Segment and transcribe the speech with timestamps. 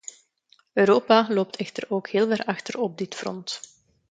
[0.73, 3.59] Europaloopt echter ook heel ver achter op dit front.